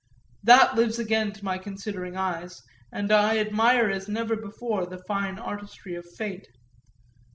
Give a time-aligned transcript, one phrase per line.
[0.45, 5.37] That lives again to my considering eyes, and I admire as never before the fine
[5.37, 6.47] artistry of fate.